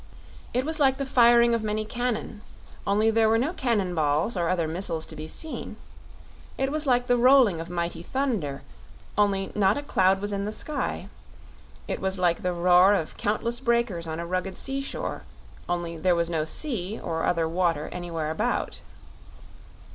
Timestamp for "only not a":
9.15-9.83